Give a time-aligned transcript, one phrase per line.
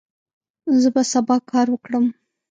[0.81, 2.05] زه به سبا کار وکړم.